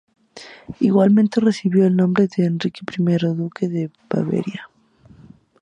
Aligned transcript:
Igualmente 0.79 1.39
recibió 1.41 1.85
el 1.85 1.95
nombre 1.95 2.27
de 2.27 2.45
Enrique 2.45 2.81
I 2.97 3.17
duque 3.35 3.67
de 3.69 3.91
Baviera. 4.09 4.67